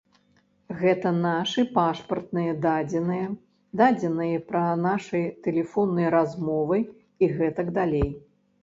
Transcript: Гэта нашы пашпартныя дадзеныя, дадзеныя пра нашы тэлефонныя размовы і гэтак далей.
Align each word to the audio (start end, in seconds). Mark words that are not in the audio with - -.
Гэта 0.79 1.09
нашы 1.25 1.65
пашпартныя 1.75 2.55
дадзеныя, 2.65 3.27
дадзеныя 3.83 4.43
пра 4.49 4.65
нашы 4.89 5.23
тэлефонныя 5.45 6.09
размовы 6.19 6.85
і 7.23 7.33
гэтак 7.39 7.67
далей. 7.81 8.07